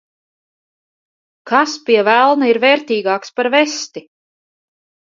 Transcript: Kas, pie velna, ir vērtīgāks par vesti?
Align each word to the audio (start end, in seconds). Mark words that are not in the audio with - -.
Kas, 1.51 1.77
pie 1.91 1.99
velna, 2.09 2.51
ir 2.55 2.63
vērtīgāks 2.67 3.39
par 3.39 3.53
vesti? 3.59 4.07